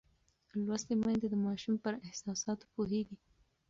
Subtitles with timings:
[0.65, 3.15] لوستې میندې د ماشوم پر احساساتو پوهېږي.